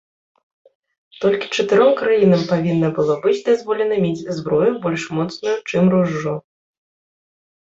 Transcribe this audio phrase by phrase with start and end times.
[1.25, 6.35] Толькі чатыром краінам павінна было быць дазволена мець зброю больш моцную, чым ружжо.